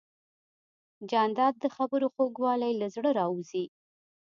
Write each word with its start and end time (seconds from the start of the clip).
جانداد 1.09 1.53
د 1.59 1.65
خبرو 1.75 2.07
خوږوالی 2.13 2.71
له 2.81 2.87
زړه 2.95 3.09
راوزي. 3.19 3.65